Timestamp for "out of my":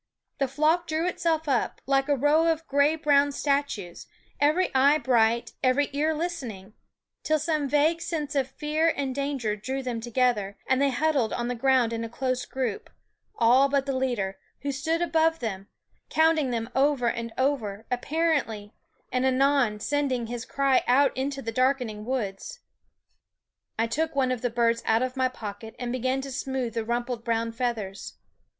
24.87-25.27